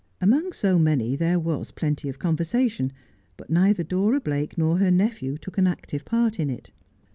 Among 0.19 0.51
so 0.51 0.79
many 0.79 1.15
there 1.15 1.37
was 1.37 1.71
pletity 1.71 2.09
of 2.09 2.17
conversation, 2.17 2.91
but 3.37 3.51
neither 3.51 3.83
Dora 3.83 4.19
Blake 4.19 4.57
nor 4.57 4.79
her 4.79 4.89
nephew 4.89 5.37
took 5.37 5.59
an 5.59 5.67
active 5.67 6.05
part 6.05 6.39
in 6.39 6.49
it. 6.49 6.71